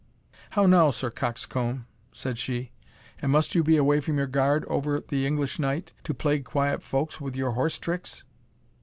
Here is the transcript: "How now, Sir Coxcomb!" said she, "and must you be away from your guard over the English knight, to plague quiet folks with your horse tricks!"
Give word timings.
"How 0.57 0.65
now, 0.65 0.89
Sir 0.89 1.11
Coxcomb!" 1.11 1.85
said 2.11 2.39
she, 2.39 2.71
"and 3.21 3.31
must 3.31 3.53
you 3.53 3.63
be 3.63 3.77
away 3.77 3.99
from 3.99 4.17
your 4.17 4.25
guard 4.25 4.65
over 4.65 4.99
the 4.99 5.27
English 5.27 5.59
knight, 5.59 5.93
to 6.05 6.15
plague 6.15 6.43
quiet 6.43 6.81
folks 6.81 7.21
with 7.21 7.35
your 7.35 7.51
horse 7.51 7.77
tricks!" 7.77 8.23